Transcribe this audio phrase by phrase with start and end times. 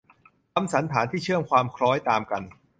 [0.53, 2.41] คำสันธานที่เชื่อมความคล้อยตามกัน